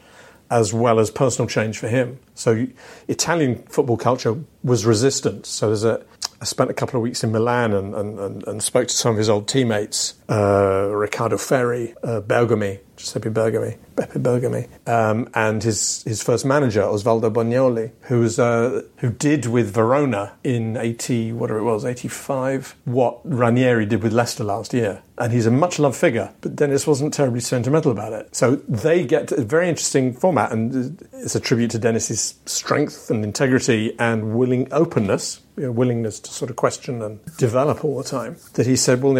as 0.53 0.71
well 0.71 0.99
as 0.99 1.09
personal 1.09 1.49
change 1.49 1.79
for 1.79 1.87
him. 1.87 2.19
So 2.35 2.67
Italian 3.07 3.63
football 3.69 3.97
culture 3.97 4.35
was 4.63 4.85
resistant. 4.85 5.47
So 5.47 5.67
there's 5.67 5.83
a, 5.83 6.05
I 6.41 6.45
spent 6.45 6.69
a 6.69 6.75
couple 6.75 6.97
of 6.97 7.01
weeks 7.01 7.23
in 7.23 7.31
Milan 7.31 7.73
and, 7.73 7.95
and, 7.95 8.47
and 8.47 8.61
spoke 8.61 8.87
to 8.87 8.93
some 8.93 9.13
of 9.13 9.17
his 9.17 9.29
old 9.29 9.47
teammates, 9.47 10.13
uh, 10.29 10.89
Riccardo 10.91 11.37
Ferri, 11.37 11.95
uh, 12.03 12.21
Bergomi, 12.21 12.79
Giuseppe 13.03 13.29
Bergomi, 13.29 13.77
Beppe 13.97 14.21
Bergomi, 14.21 14.69
um, 14.87 15.27
and 15.33 15.61
his, 15.61 16.03
his 16.03 16.23
first 16.23 16.45
manager, 16.45 16.81
Osvaldo 16.81 17.31
Bagnoli, 17.31 17.91
who, 18.03 18.21
was, 18.21 18.39
uh, 18.39 18.83
who 18.97 19.11
did 19.11 19.45
with 19.45 19.73
Verona 19.73 20.31
in 20.41 20.77
80, 20.77 21.33
whatever 21.33 21.59
it 21.59 21.63
was, 21.63 21.83
85, 21.83 22.75
what 22.85 23.19
Ranieri 23.25 23.85
did 23.85 24.01
with 24.01 24.13
Leicester 24.13 24.45
last 24.45 24.73
year. 24.73 25.03
And 25.17 25.33
he's 25.33 25.45
a 25.45 25.51
much 25.51 25.79
loved 25.79 25.97
figure, 25.97 26.33
but 26.39 26.55
Dennis 26.55 26.87
wasn't 26.87 27.13
terribly 27.13 27.41
sentimental 27.41 27.91
about 27.91 28.13
it. 28.13 28.33
So 28.33 28.55
they 28.55 29.05
get 29.05 29.33
a 29.33 29.43
very 29.43 29.67
interesting 29.67 30.13
format, 30.13 30.53
and 30.53 31.05
it's 31.11 31.35
a 31.35 31.41
tribute 31.41 31.71
to 31.71 31.79
Dennis's 31.79 32.35
strength 32.45 33.11
and 33.11 33.25
integrity 33.25 33.95
and 33.99 34.33
willing 34.33 34.71
openness, 34.71 35.41
you 35.57 35.63
know, 35.63 35.71
willingness 35.73 36.21
to 36.21 36.31
sort 36.31 36.49
of 36.49 36.55
question 36.55 37.01
and 37.01 37.19
develop 37.35 37.83
all 37.83 37.97
the 37.97 38.09
time. 38.09 38.37
That 38.53 38.65
he 38.65 38.77
said, 38.77 39.03
well, 39.03 39.17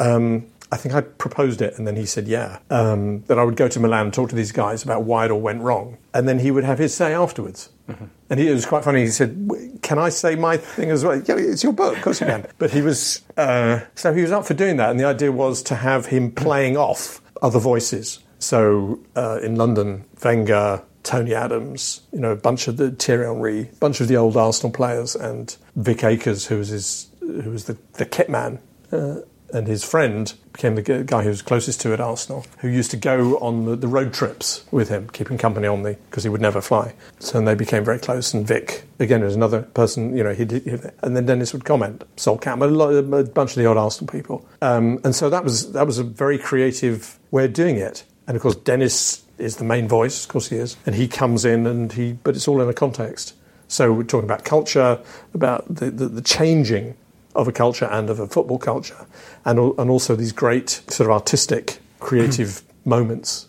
um, 0.00 0.46
I 0.72 0.76
think 0.76 0.94
I 0.94 1.00
proposed 1.00 1.60
it, 1.60 1.76
and 1.78 1.86
then 1.86 1.96
he 1.96 2.06
said, 2.06 2.28
yeah, 2.28 2.60
um, 2.70 3.22
that 3.24 3.38
I 3.38 3.44
would 3.44 3.56
go 3.56 3.66
to 3.66 3.80
Milan 3.80 4.06
and 4.06 4.14
talk 4.14 4.28
to 4.30 4.36
these 4.36 4.52
guys 4.52 4.84
about 4.84 5.02
why 5.02 5.24
it 5.24 5.30
all 5.32 5.40
went 5.40 5.62
wrong. 5.62 5.98
And 6.14 6.28
then 6.28 6.38
he 6.38 6.52
would 6.52 6.62
have 6.62 6.78
his 6.78 6.94
say 6.94 7.12
afterwards. 7.12 7.70
Mm-hmm. 7.88 8.04
And 8.30 8.40
he, 8.40 8.48
it 8.48 8.52
was 8.52 8.66
quite 8.66 8.84
funny. 8.84 9.00
He 9.00 9.08
said, 9.08 9.50
Can 9.82 9.98
I 9.98 10.10
say 10.10 10.36
my 10.36 10.56
thing 10.56 10.90
as 10.90 11.04
well? 11.04 11.20
Yeah, 11.20 11.36
it's 11.38 11.64
your 11.64 11.72
book, 11.72 11.96
of 11.96 12.02
course 12.02 12.20
you 12.20 12.26
can. 12.28 12.46
but 12.58 12.70
he 12.70 12.82
was, 12.82 13.22
uh, 13.36 13.80
so 13.96 14.14
he 14.14 14.22
was 14.22 14.30
up 14.30 14.46
for 14.46 14.54
doing 14.54 14.76
that. 14.76 14.90
And 14.90 15.00
the 15.00 15.04
idea 15.04 15.32
was 15.32 15.62
to 15.64 15.74
have 15.74 16.06
him 16.06 16.30
playing 16.30 16.76
off 16.76 17.20
other 17.42 17.58
voices. 17.58 18.20
So 18.38 19.00
uh, 19.16 19.40
in 19.42 19.56
London, 19.56 20.04
Wenger, 20.22 20.82
Tony 21.02 21.34
Adams, 21.34 22.02
you 22.12 22.20
know, 22.20 22.30
a 22.30 22.36
bunch 22.36 22.68
of 22.68 22.76
the 22.76 22.92
Thierry 22.92 23.26
Henry, 23.26 23.70
a 23.72 23.76
bunch 23.80 24.00
of 24.00 24.08
the 24.08 24.16
old 24.16 24.36
Arsenal 24.36 24.72
players, 24.72 25.16
and 25.16 25.56
Vic 25.74 26.04
Akers, 26.04 26.46
who 26.46 26.58
was 26.58 26.68
his, 26.68 27.08
who 27.20 27.50
was 27.50 27.64
the, 27.64 27.76
the 27.94 28.06
kit 28.06 28.28
man. 28.28 28.60
Uh, 28.92 29.16
and 29.52 29.66
his 29.66 29.84
friend 29.84 30.32
became 30.52 30.74
the 30.74 30.82
guy 30.82 31.22
who 31.22 31.28
was 31.28 31.42
closest 31.42 31.80
to 31.82 31.92
at 31.92 32.00
Arsenal, 32.00 32.44
who 32.58 32.68
used 32.68 32.90
to 32.90 32.96
go 32.96 33.38
on 33.38 33.64
the, 33.64 33.76
the 33.76 33.88
road 33.88 34.12
trips 34.12 34.64
with 34.70 34.88
him, 34.88 35.08
keeping 35.10 35.38
company 35.38 35.66
on 35.66 35.82
the 35.82 35.94
because 36.08 36.22
he 36.24 36.28
would 36.28 36.40
never 36.40 36.60
fly. 36.60 36.94
So 37.18 37.40
they 37.40 37.54
became 37.54 37.84
very 37.84 37.98
close. 37.98 38.34
And 38.34 38.46
Vic 38.46 38.84
again 38.98 39.22
was 39.22 39.36
another 39.36 39.62
person, 39.62 40.16
you 40.16 40.24
know, 40.24 40.34
he 40.34 40.44
did, 40.44 40.92
and 41.02 41.16
then 41.16 41.26
Dennis 41.26 41.52
would 41.52 41.64
comment, 41.64 42.04
Sol 42.16 42.38
Campbell, 42.38 42.82
a, 42.82 42.98
a 42.98 43.24
bunch 43.24 43.50
of 43.50 43.56
the 43.56 43.66
old 43.66 43.78
Arsenal 43.78 44.10
people, 44.12 44.46
um, 44.62 45.00
and 45.04 45.14
so 45.14 45.30
that 45.30 45.44
was 45.44 45.72
that 45.72 45.86
was 45.86 45.98
a 45.98 46.04
very 46.04 46.38
creative 46.38 47.18
way 47.30 47.44
of 47.44 47.52
doing 47.52 47.76
it. 47.76 48.04
And 48.26 48.36
of 48.36 48.42
course, 48.42 48.56
Dennis 48.56 49.24
is 49.38 49.56
the 49.56 49.64
main 49.64 49.88
voice, 49.88 50.24
of 50.24 50.30
course 50.30 50.48
he 50.48 50.56
is, 50.56 50.76
and 50.86 50.94
he 50.94 51.08
comes 51.08 51.44
in 51.44 51.66
and 51.66 51.92
he, 51.92 52.12
but 52.12 52.36
it's 52.36 52.46
all 52.46 52.60
in 52.60 52.68
a 52.68 52.74
context. 52.74 53.34
So 53.68 53.92
we're 53.92 54.04
talking 54.04 54.28
about 54.28 54.44
culture, 54.44 55.00
about 55.32 55.64
the, 55.72 55.90
the, 55.90 56.08
the 56.08 56.22
changing 56.22 56.96
of 57.34 57.48
a 57.48 57.52
culture 57.52 57.86
and 57.86 58.10
of 58.10 58.18
a 58.18 58.26
football 58.26 58.58
culture, 58.58 59.06
and, 59.44 59.58
and 59.78 59.90
also 59.90 60.16
these 60.16 60.32
great 60.32 60.68
sort 60.88 61.08
of 61.08 61.12
artistic, 61.12 61.78
creative 62.00 62.62
moments. 62.84 63.48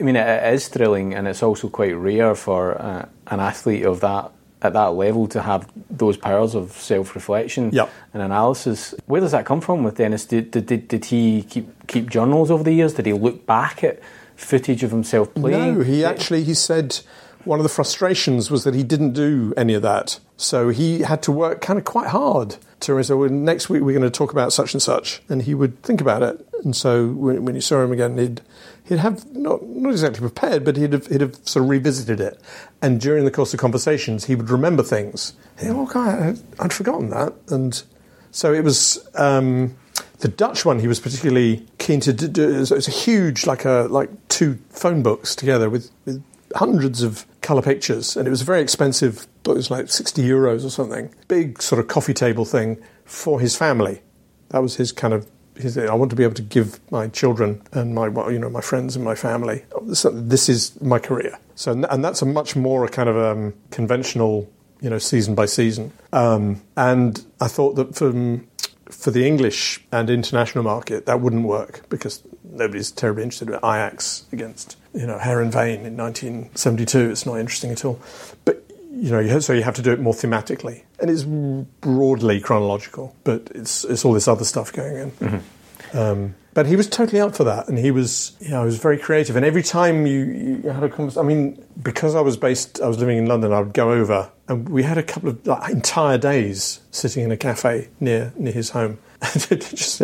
I 0.00 0.04
mean, 0.04 0.16
it 0.16 0.54
is 0.54 0.68
thrilling, 0.68 1.14
and 1.14 1.28
it's 1.28 1.42
also 1.42 1.68
quite 1.68 1.96
rare 1.96 2.34
for 2.34 2.80
uh, 2.80 3.06
an 3.28 3.40
athlete 3.40 3.84
of 3.84 4.00
that 4.00 4.32
at 4.62 4.72
that 4.74 4.94
level 4.94 5.26
to 5.26 5.42
have 5.42 5.70
those 5.90 6.16
powers 6.16 6.54
of 6.54 6.70
self-reflection 6.72 7.70
yep. 7.72 7.90
and 8.14 8.22
analysis. 8.22 8.94
Where 9.06 9.20
does 9.20 9.32
that 9.32 9.44
come 9.44 9.60
from 9.60 9.82
with 9.82 9.96
Dennis? 9.96 10.24
Did, 10.24 10.52
did, 10.52 10.88
did 10.88 11.04
he 11.06 11.42
keep 11.42 11.86
keep 11.88 12.08
journals 12.08 12.50
over 12.50 12.62
the 12.62 12.72
years? 12.72 12.94
Did 12.94 13.06
he 13.06 13.12
look 13.12 13.44
back 13.44 13.82
at 13.82 14.00
footage 14.36 14.82
of 14.84 14.90
himself 14.90 15.34
playing? 15.34 15.78
No, 15.78 15.80
he 15.82 16.04
actually 16.04 16.44
he 16.44 16.54
said 16.54 17.00
one 17.44 17.58
of 17.58 17.62
the 17.62 17.68
frustrations 17.68 18.50
was 18.50 18.64
that 18.64 18.74
he 18.74 18.82
didn't 18.82 19.12
do 19.12 19.52
any 19.56 19.74
of 19.74 19.82
that. 19.82 20.18
So 20.36 20.68
he 20.70 21.00
had 21.00 21.22
to 21.24 21.32
work 21.32 21.60
kind 21.60 21.78
of 21.78 21.84
quite 21.84 22.08
hard 22.08 22.56
to 22.80 22.94
well, 22.94 23.28
next 23.28 23.68
week 23.68 23.82
we're 23.82 23.98
going 23.98 24.02
to 24.02 24.10
talk 24.10 24.32
about 24.32 24.52
such 24.52 24.74
and 24.74 24.82
such. 24.82 25.22
And 25.28 25.42
he 25.42 25.54
would 25.54 25.82
think 25.82 26.00
about 26.00 26.22
it. 26.22 26.46
And 26.64 26.74
so 26.74 27.08
when, 27.08 27.44
when 27.44 27.54
you 27.54 27.60
saw 27.60 27.82
him 27.82 27.92
again, 27.92 28.18
he'd, 28.18 28.40
he'd 28.84 28.98
have, 28.98 29.32
not, 29.34 29.62
not 29.64 29.90
exactly 29.90 30.20
prepared, 30.20 30.64
but 30.64 30.76
he'd 30.76 30.92
have, 30.92 31.06
he'd 31.06 31.20
have 31.20 31.36
sort 31.46 31.64
of 31.64 31.68
revisited 31.70 32.20
it. 32.20 32.40
And 32.80 33.00
during 33.00 33.24
the 33.24 33.30
course 33.30 33.54
of 33.54 33.60
conversations, 33.60 34.24
he 34.24 34.34
would 34.34 34.50
remember 34.50 34.82
things. 34.82 35.34
He'd, 35.60 35.70
oh, 35.70 35.86
God, 35.86 36.40
I'd 36.58 36.72
forgotten 36.72 37.10
that. 37.10 37.34
And 37.48 37.82
so 38.30 38.52
it 38.52 38.64
was. 38.64 39.06
Um, 39.14 39.76
the 40.18 40.28
Dutch 40.28 40.64
one, 40.64 40.78
he 40.78 40.86
was 40.86 41.00
particularly 41.00 41.66
keen 41.78 41.98
to 41.98 42.12
do. 42.12 42.48
It 42.48 42.70
was 42.70 42.86
a 42.86 42.92
huge, 42.92 43.44
like 43.44 43.64
a 43.64 43.88
like 43.90 44.08
two 44.28 44.56
phone 44.70 45.02
books 45.02 45.34
together 45.34 45.68
with, 45.68 45.90
with 46.04 46.22
hundreds 46.54 47.02
of 47.02 47.26
colour 47.42 47.62
pictures, 47.62 48.16
and 48.16 48.26
it 48.26 48.30
was 48.30 48.42
a 48.42 48.44
very 48.44 48.62
expensive. 48.62 49.26
It 49.44 49.48
was 49.48 49.70
like 49.70 49.90
60 49.90 50.22
euros 50.22 50.64
or 50.64 50.70
something. 50.70 51.14
Big 51.28 51.60
sort 51.60 51.80
of 51.80 51.88
coffee 51.88 52.14
table 52.14 52.44
thing 52.44 52.82
for 53.04 53.40
his 53.40 53.56
family. 53.56 54.02
That 54.50 54.60
was 54.60 54.76
his 54.76 54.92
kind 54.92 55.12
of 55.12 55.28
said, 55.58 55.88
I 55.88 55.94
want 55.94 56.10
to 56.10 56.16
be 56.16 56.24
able 56.24 56.34
to 56.34 56.42
give 56.42 56.80
my 56.90 57.08
children 57.08 57.62
and 57.72 57.94
my, 57.94 58.06
you 58.30 58.38
know, 58.38 58.48
my 58.48 58.60
friends 58.60 58.96
and 58.96 59.04
my 59.04 59.14
family. 59.14 59.64
So 59.92 60.10
this 60.10 60.48
is 60.48 60.80
my 60.80 60.98
career. 60.98 61.38
So, 61.54 61.72
and 61.72 62.04
that's 62.04 62.22
a 62.22 62.26
much 62.26 62.56
more 62.56 62.88
kind 62.88 63.08
of 63.08 63.16
um, 63.16 63.54
conventional, 63.70 64.50
you 64.80 64.90
know, 64.90 64.98
season 64.98 65.34
by 65.34 65.46
season. 65.46 65.92
Um, 66.12 66.62
and 66.76 67.24
I 67.40 67.48
thought 67.48 67.74
that 67.76 67.94
from 67.94 68.48
for 68.90 69.10
the 69.10 69.26
English 69.26 69.82
and 69.90 70.10
international 70.10 70.64
market, 70.64 71.06
that 71.06 71.20
wouldn't 71.20 71.44
work 71.44 71.88
because 71.88 72.22
nobody's 72.52 72.90
terribly 72.90 73.22
interested 73.22 73.48
in 73.48 73.56
Ajax 73.56 74.26
against 74.32 74.76
you 74.94 75.06
know 75.06 75.18
Heerenveen 75.18 75.84
in 75.84 75.96
1972. 75.96 77.10
It's 77.10 77.26
not 77.26 77.36
interesting 77.36 77.70
at 77.70 77.84
all. 77.84 78.00
But 78.44 78.64
you 78.90 79.10
know, 79.10 79.40
so 79.40 79.52
you 79.52 79.62
have 79.62 79.74
to 79.74 79.82
do 79.82 79.92
it 79.92 80.00
more 80.00 80.12
thematically, 80.12 80.82
and 81.00 81.10
it's 81.10 81.24
broadly 81.24 82.40
chronological, 82.40 83.16
but 83.24 83.50
it's 83.54 83.84
it's 83.84 84.04
all 84.04 84.12
this 84.12 84.28
other 84.28 84.44
stuff 84.44 84.72
going 84.72 84.96
in. 84.96 85.10
Mm-hmm. 85.12 85.98
Um, 85.98 86.34
but 86.54 86.66
he 86.66 86.76
was 86.76 86.88
totally 86.88 87.20
up 87.20 87.34
for 87.34 87.44
that, 87.44 87.68
and 87.68 87.78
he 87.78 87.90
was, 87.90 88.36
you 88.40 88.50
know, 88.50 88.60
he 88.60 88.66
was 88.66 88.76
very 88.76 88.98
creative. 88.98 89.36
And 89.36 89.44
every 89.44 89.62
time 89.62 90.06
you, 90.06 90.24
you 90.62 90.70
had 90.70 90.82
a 90.82 90.88
conversation, 90.88 91.24
I 91.24 91.26
mean, 91.26 91.64
because 91.82 92.14
I 92.14 92.20
was 92.20 92.36
based, 92.36 92.80
I 92.80 92.88
was 92.88 92.98
living 92.98 93.16
in 93.16 93.26
London, 93.26 93.52
I 93.52 93.60
would 93.60 93.72
go 93.72 93.90
over, 93.90 94.30
and 94.52 94.68
we 94.68 94.82
had 94.82 94.98
a 94.98 95.02
couple 95.02 95.28
of 95.28 95.46
like, 95.46 95.70
entire 95.70 96.18
days 96.18 96.80
sitting 96.90 97.24
in 97.24 97.32
a 97.32 97.36
cafe 97.36 97.88
near 98.00 98.32
near 98.36 98.52
his 98.52 98.70
home. 98.70 98.98
just 99.48 100.02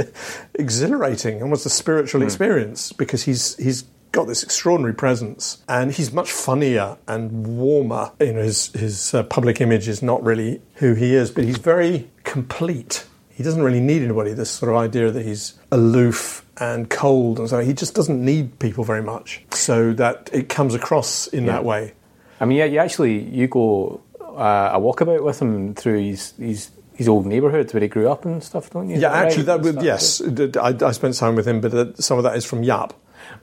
exhilarating, 0.55 1.43
almost 1.43 1.67
a 1.67 1.71
spiritual 1.71 2.21
mm. 2.21 2.25
experience, 2.25 2.93
because 2.93 3.25
he's 3.25 3.57
he's 3.57 3.85
got 4.13 4.27
this 4.27 4.43
extraordinary 4.43 4.95
presence, 4.95 5.63
and 5.69 5.93
he's 5.93 6.13
much 6.13 6.31
funnier 6.31 6.97
and 7.07 7.47
warmer. 7.47 8.13
You 8.21 8.35
know, 8.35 8.43
his 8.43 8.73
his 8.73 9.15
uh, 9.15 9.23
public 9.25 9.61
image 9.61 9.89
is 9.89 10.03
not 10.03 10.23
really 10.23 10.63
who 10.75 10.95
he 10.95 11.15
is, 11.15 11.31
but 11.31 11.45
he's 11.45 11.59
very 11.59 12.11
complete 12.25 13.05
he 13.39 13.45
doesn't 13.45 13.63
really 13.63 13.79
need 13.79 14.03
anybody. 14.03 14.33
This 14.33 14.51
sort 14.51 14.73
of 14.73 14.77
idea 14.77 15.13
that 15.13 15.25
he's 15.25 15.55
aloof 15.71 16.45
and 16.61 16.91
cold 16.91 17.39
and 17.39 17.49
so 17.49 17.61
he 17.61 17.73
just 17.73 17.95
doesn't 17.95 18.23
need 18.23 18.59
people 18.59 18.83
very 18.83 19.01
much. 19.01 19.45
So 19.53 19.93
that 19.93 20.29
it 20.33 20.49
comes 20.49 20.75
across 20.75 21.29
in 21.29 21.45
yeah. 21.45 21.53
that 21.53 21.65
way. 21.65 21.93
I 22.41 22.47
mean, 22.47 22.59
yeah, 22.59 22.65
you 22.65 22.81
actually 22.81 23.21
you 23.21 23.47
go 23.47 24.01
uh, 24.39 24.71
a 24.75 24.81
walkabout 24.81 25.23
with 25.23 25.41
him 25.41 25.75
through 25.75 26.01
his 26.01 26.33
his 26.39 26.71
his 26.95 27.09
old 27.09 27.27
neighbourhood 27.27 27.73
where 27.73 27.81
he 27.81 27.89
grew 27.89 28.11
up 28.11 28.25
and 28.25 28.43
stuff, 28.43 28.71
don't 28.71 28.89
you? 28.89 28.99
Yeah, 28.99 29.13
actually, 29.13 29.45
right? 29.45 29.47
that 29.47 29.61
would, 29.61 29.83
yes, 29.83 30.21
I, 30.57 30.75
I, 30.85 30.91
spent 30.91 31.15
time 31.15 31.37
with 31.37 31.47
him, 31.47 31.61
but 31.61 32.03
some 32.03 32.19
of 32.19 32.25
that 32.25 32.37
is 32.37 32.45
from 32.45 32.65
Jaap. 32.65 32.91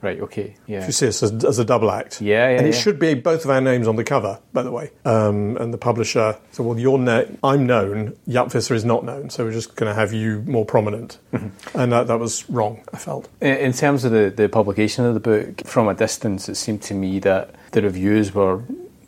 Right. 0.02 0.20
Okay. 0.20 0.56
Yeah. 0.66 0.80
If 0.80 0.86
you 0.88 0.92
see 0.92 1.08
us 1.08 1.22
as, 1.22 1.44
as 1.44 1.58
a 1.58 1.64
double 1.64 1.90
act. 1.90 2.20
Yeah. 2.20 2.50
yeah 2.50 2.58
and 2.58 2.66
it 2.66 2.74
yeah. 2.74 2.80
should 2.80 2.98
be 2.98 3.14
both 3.14 3.44
of 3.44 3.50
our 3.50 3.60
names 3.60 3.88
on 3.88 3.96
the 3.96 4.04
cover, 4.04 4.40
by 4.52 4.62
the 4.62 4.70
way. 4.70 4.90
Um, 5.04 5.56
and 5.56 5.72
the 5.72 5.78
publisher 5.78 6.36
said, 6.50 6.66
"Well, 6.66 6.78
your 6.78 6.98
name, 6.98 7.38
I'm 7.42 7.66
known. 7.66 8.16
Jaap 8.28 8.52
Visser 8.52 8.74
is 8.74 8.84
not 8.84 9.04
known, 9.04 9.30
so 9.30 9.44
we're 9.44 9.52
just 9.52 9.74
going 9.76 9.88
to 9.88 9.94
have 9.94 10.12
you 10.12 10.42
more 10.46 10.66
prominent." 10.66 11.18
Mm-hmm. 11.32 11.78
And 11.78 11.92
that, 11.92 12.08
that 12.08 12.18
was 12.18 12.48
wrong. 12.50 12.82
I 12.92 12.98
felt. 12.98 13.28
In, 13.40 13.56
in 13.56 13.72
terms 13.72 14.04
of 14.04 14.12
the, 14.12 14.30
the 14.30 14.48
publication 14.48 15.04
of 15.04 15.14
the 15.14 15.20
book, 15.20 15.66
from 15.66 15.88
a 15.88 15.94
distance, 15.94 16.48
it 16.48 16.56
seemed 16.56 16.82
to 16.82 16.94
me 16.94 17.18
that 17.20 17.54
the 17.72 17.82
reviews 17.82 18.34
were 18.34 18.62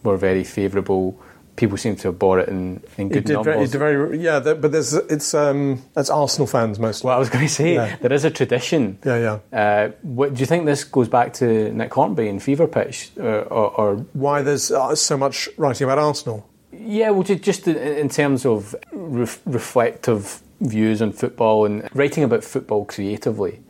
were 0.04 0.16
very 0.16 0.44
favourable 0.44 1.20
people 1.58 1.76
seem 1.76 1.96
to 1.96 2.08
have 2.08 2.18
bought 2.18 2.38
it 2.38 2.48
in, 2.48 2.82
in 2.96 3.08
good 3.10 3.28
numbers. 3.28 3.72
Very, 3.74 3.96
very, 3.96 4.22
yeah, 4.22 4.40
but 4.40 4.72
there's 4.72 4.94
it's 4.94 5.34
um, 5.34 5.82
that's 5.92 6.08
Arsenal 6.08 6.46
fans 6.46 6.78
mostly. 6.78 7.08
Well, 7.08 7.16
I 7.16 7.18
was 7.18 7.28
going 7.28 7.46
to 7.46 7.52
say 7.52 7.74
yeah. 7.74 7.96
there 7.96 8.12
is 8.12 8.24
a 8.24 8.30
tradition. 8.30 8.98
Yeah, 9.04 9.38
yeah. 9.52 9.58
Uh, 9.58 9.92
what, 10.02 10.34
do 10.34 10.40
you 10.40 10.46
think 10.46 10.64
this 10.64 10.84
goes 10.84 11.08
back 11.08 11.34
to 11.34 11.70
Nick 11.72 11.92
Hornby 11.92 12.28
and 12.28 12.42
Fever 12.42 12.66
Pitch, 12.66 13.10
uh, 13.18 13.22
or, 13.22 13.80
or, 13.80 13.96
why 14.14 14.40
there's 14.42 14.70
uh, 14.70 14.94
so 14.94 15.18
much 15.18 15.48
writing 15.58 15.84
about 15.84 15.98
Arsenal? 15.98 16.48
Yeah, 16.72 17.10
well, 17.10 17.24
just 17.24 17.66
in 17.66 18.08
terms 18.08 18.46
of 18.46 18.74
ref- 18.92 19.40
reflective 19.44 20.40
views 20.60 21.02
on 21.02 21.12
football 21.12 21.66
and 21.66 21.88
writing 21.94 22.24
about 22.24 22.44
football 22.44 22.84
creatively. 22.84 23.60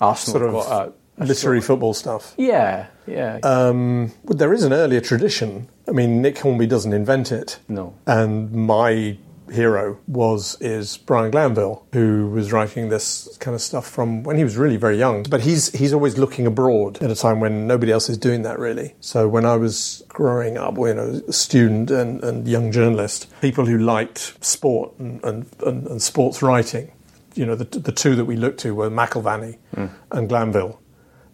Arsenal 0.00 0.40
sort 0.40 0.48
of 0.48 0.52
got 0.54 0.88
a, 0.88 0.92
literary 1.18 1.60
football 1.60 1.94
stuff. 1.94 2.34
Yeah, 2.36 2.86
yeah. 3.06 3.38
Um, 3.42 4.12
well, 4.24 4.36
there 4.36 4.52
is 4.52 4.64
an 4.64 4.72
earlier 4.72 5.00
tradition. 5.00 5.68
I 5.88 5.92
mean, 5.92 6.22
Nick 6.22 6.38
Hornby 6.38 6.66
doesn't 6.66 6.92
invent 6.92 7.32
it. 7.32 7.58
No. 7.68 7.94
And 8.06 8.52
my 8.52 9.18
hero 9.50 9.98
was 10.06 10.56
is 10.60 10.96
Brian 10.96 11.30
Glanville, 11.30 11.84
who 11.92 12.30
was 12.30 12.52
writing 12.52 12.88
this 12.88 13.36
kind 13.38 13.54
of 13.54 13.60
stuff 13.60 13.86
from 13.86 14.22
when 14.22 14.36
he 14.36 14.44
was 14.44 14.56
really 14.56 14.76
very 14.76 14.96
young. 14.96 15.24
But 15.24 15.42
he's 15.42 15.70
he's 15.72 15.92
always 15.92 16.18
looking 16.18 16.46
abroad 16.46 17.02
at 17.02 17.10
a 17.10 17.14
time 17.14 17.40
when 17.40 17.66
nobody 17.66 17.92
else 17.92 18.08
is 18.08 18.18
doing 18.18 18.42
that 18.42 18.58
really. 18.58 18.94
So 19.00 19.28
when 19.28 19.44
I 19.44 19.56
was 19.56 20.02
growing 20.08 20.56
up, 20.56 20.76
you 20.78 20.94
know, 20.94 21.20
a 21.26 21.32
student 21.32 21.90
and, 21.90 22.22
and 22.22 22.46
young 22.46 22.72
journalist, 22.72 23.32
people 23.40 23.66
who 23.66 23.78
liked 23.78 24.44
sport 24.44 24.92
and, 24.98 25.22
and, 25.24 25.46
and, 25.66 25.86
and 25.86 26.02
sports 26.02 26.42
writing, 26.42 26.92
you 27.34 27.46
know, 27.46 27.54
the, 27.54 27.78
the 27.78 27.92
two 27.92 28.14
that 28.16 28.24
we 28.24 28.36
looked 28.36 28.60
to 28.60 28.74
were 28.74 28.90
McIlvanney 28.90 29.58
mm. 29.74 29.90
and 30.10 30.28
Glanville. 30.28 30.80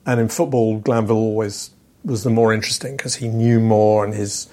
And 0.06 0.20
in 0.20 0.28
football, 0.28 0.78
Glanville 0.78 1.16
always 1.16 1.70
was 2.04 2.22
the 2.22 2.30
more 2.30 2.54
interesting 2.54 2.96
because 2.96 3.16
he 3.16 3.26
knew 3.26 3.58
more 3.58 4.04
and 4.04 4.14
his 4.14 4.48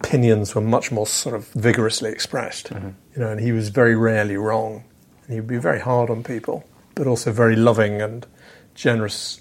opinions 0.00 0.54
were 0.54 0.60
much 0.60 0.92
more 0.92 1.06
sort 1.06 1.34
of 1.34 1.48
vigorously 1.48 2.10
expressed. 2.10 2.68
Mm-hmm. 2.68 2.88
You 3.14 3.22
know, 3.22 3.30
and 3.30 3.40
he 3.40 3.52
was 3.52 3.70
very 3.70 3.96
rarely 3.96 4.36
wrong. 4.36 4.84
And 5.24 5.34
he 5.34 5.40
would 5.40 5.48
be 5.48 5.56
very 5.56 5.80
hard 5.80 6.10
on 6.10 6.22
people, 6.22 6.64
but 6.94 7.06
also 7.06 7.32
very 7.32 7.56
loving 7.56 8.02
and 8.02 8.26
generous 8.74 9.40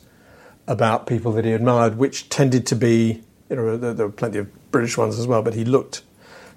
about 0.67 1.07
people 1.07 1.31
that 1.33 1.45
he 1.45 1.51
admired, 1.51 1.97
which 1.97 2.29
tended 2.29 2.65
to 2.67 2.75
be, 2.75 3.23
you 3.49 3.55
know, 3.55 3.75
there, 3.75 3.93
there 3.93 4.05
were 4.05 4.11
plenty 4.11 4.37
of 4.37 4.71
British 4.71 4.97
ones 4.97 5.19
as 5.19 5.27
well, 5.27 5.41
but 5.41 5.55
he 5.55 5.65
looked 5.65 6.03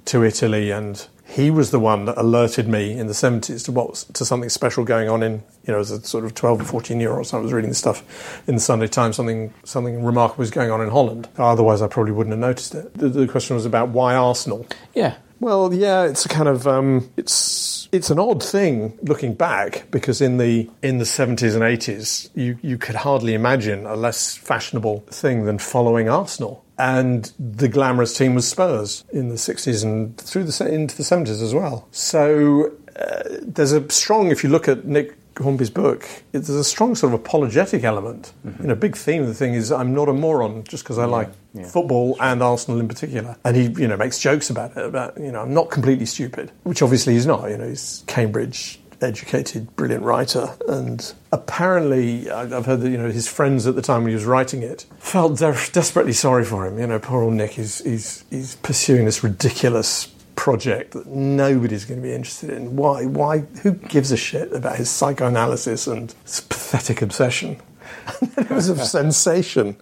to 0.07 0.23
Italy 0.23 0.71
and 0.71 1.07
he 1.33 1.51
was 1.51 1.71
the 1.71 1.79
one 1.81 2.05
that 2.05 2.19
alerted 2.19 2.69
me 2.69 2.93
in 2.93 3.07
the 3.07 3.15
70s 3.15 3.65
to 3.65 3.73
what 3.73 3.91
was, 3.91 4.05
to 4.05 4.25
something 4.25 4.51
special 4.51 4.85
going 4.85 5.09
on 5.09 5.23
in 5.23 5.43
you 5.67 5.73
know 5.73 5.81
as 5.81 5.91
a 5.91 6.03
sort 6.03 6.25
of 6.25 6.35
12 6.35 6.61
or 6.61 6.65
14 6.65 7.01
year 7.01 7.17
old. 7.17 7.27
So 7.27 7.39
I 7.39 7.41
was 7.41 7.53
reading 7.53 7.73
stuff 7.73 8.43
in 8.47 8.55
the 8.55 8.61
Sunday 8.61 8.87
Times 8.87 9.17
something 9.17 9.53
something 9.65 10.05
remarkable 10.05 10.43
was 10.43 10.51
going 10.51 10.71
on 10.71 10.81
in 10.81 10.91
Holland. 10.91 11.29
Otherwise 11.39 11.81
I 11.81 11.89
probably 11.89 12.13
wouldn't 12.13 12.33
have 12.33 12.41
noticed 12.41 12.75
it. 12.75 12.93
The, 12.95 13.09
the 13.09 13.27
question 13.27 13.57
was 13.57 13.65
about 13.65 13.89
why 13.89 14.15
Arsenal? 14.15 14.67
Yeah 14.95 15.17
well 15.43 15.73
yeah 15.75 16.05
it's 16.05 16.25
a 16.25 16.29
kind 16.29 16.49
of 16.49 16.67
um, 16.67 17.11
it's 17.17 17.89
it's 17.93 18.09
an 18.09 18.19
odd 18.19 18.43
thing 18.43 18.99
looking 19.03 19.35
back 19.35 19.85
because 19.91 20.23
in 20.23 20.39
the 20.39 20.71
in 20.83 20.99
the 20.99 21.05
70s 21.05 21.55
and 21.55 21.63
80s 21.63 22.31
you 22.35 22.59
you 22.63 22.79
could 22.79 22.95
hardly 22.95 23.35
imagine 23.35 23.85
a 23.85 23.95
less 23.95 24.35
fashionable 24.35 25.01
thing 25.11 25.45
than 25.45 25.59
following 25.59 26.09
Arsenal 26.09 26.65
and 26.79 27.33
the 27.39 27.69
glamorous 27.69 28.17
team 28.17 28.35
was 28.35 28.49
Spurs 28.49 29.05
in 29.13 29.29
the 29.29 29.37
60s 29.37 29.85
and 29.85 30.17
through 30.19 30.43
the 30.43 30.67
into 30.67 30.97
the 30.97 31.05
70s 31.05 31.41
as 31.41 31.55
well. 31.55 31.87
So 31.93 32.73
uh, 32.97 33.23
there's 33.41 33.73
a 33.73 33.89
strong, 33.91 34.33
if 34.33 34.43
you 34.43 34.51
look 34.51 34.67
at 34.67 34.85
Nick 34.85 35.15
Hornby's 35.39 35.71
book, 35.71 36.09
there's 36.33 36.49
a 36.49 36.65
strong 36.65 36.97
sort 36.97 37.15
of 37.15 37.21
apologetic 37.21 37.85
element. 37.85 38.33
Mm-hmm. 38.45 38.63
You 38.63 38.69
know, 38.71 38.75
big 38.75 38.97
theme 38.97 39.23
of 39.23 39.29
the 39.29 39.35
thing 39.35 39.55
is 39.55 39.71
I'm 39.71 39.95
not 39.95 40.09
a 40.09 40.13
moron 40.13 40.65
just 40.65 40.83
because 40.83 40.99
I 40.99 41.05
like 41.05 41.31
yeah. 41.55 41.65
football 41.65 42.17
and 42.21 42.43
Arsenal 42.43 42.81
in 42.81 42.89
particular. 42.89 43.37
And 43.45 43.57
he, 43.57 43.65
you 43.81 43.89
know, 43.89 43.97
makes 43.97 44.19
jokes 44.19 44.51
about 44.51 44.77
it, 44.77 44.85
about, 44.85 45.19
you 45.19 45.33
know, 45.33 45.43
I'm 45.43 45.55
not 45.55 45.71
completely 45.71 46.07
stupid, 46.07 46.51
which 46.65 46.83
obviously 46.83 47.15
he's 47.15 47.27
not. 47.27 47.49
You 47.51 47.59
know, 47.59 47.69
he's 47.69 48.05
Cambridge 48.07 48.81
educated, 49.03 49.75
brilliant 49.77 50.05
writer. 50.05 50.55
And 50.69 51.13
apparently, 51.33 52.31
I've 52.31 52.67
heard 52.67 52.81
that 52.81 52.91
you 52.91 52.99
know 52.99 53.11
his 53.11 53.29
friends 53.29 53.67
at 53.67 53.75
the 53.75 53.83
time 53.83 54.03
when 54.03 54.11
he 54.11 54.15
was 54.15 54.25
writing 54.25 54.63
it 54.63 54.87
felt 54.99 55.39
de- 55.39 55.71
desperately 55.73 56.13
sorry 56.13 56.45
for 56.45 56.67
him. 56.67 56.79
You 56.79 56.87
know, 56.87 56.99
poor 56.99 57.23
old 57.23 57.35
Nick 57.35 57.59
is 57.59 57.79
he's, 57.79 58.25
he's 58.31 58.57
pursuing 58.57 59.05
this 59.05 59.25
ridiculous 59.25 60.07
project 60.37 60.93
that 60.93 61.07
nobody's 61.07 61.85
going 61.85 62.01
to 62.01 62.07
be 62.07 62.15
interested 62.15 62.51
in. 62.51 62.77
Why? 62.77 63.05
Why? 63.05 63.39
Who 63.63 63.73
gives 63.73 64.13
a 64.13 64.17
shit 64.17 64.53
about 64.53 64.77
his 64.77 64.91
psychoanalysis 64.91 65.87
and 65.87 66.15
his 66.25 66.41
pathetic 66.41 67.03
obsession? 67.03 67.61
it 68.23 68.51
was 68.51 68.69
a 68.69 68.85
sensation. 68.85 69.77